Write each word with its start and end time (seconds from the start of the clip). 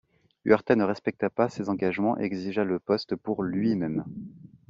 Huerta 0.45 0.75
ne 0.75 0.83
respecta 0.83 1.29
pas 1.29 1.47
ses 1.49 1.69
engagements 1.69 2.17
et 2.17 2.23
exigea 2.23 2.63
le 2.63 2.79
poste 2.79 3.15
pour 3.15 3.43
lui-même. 3.43 4.03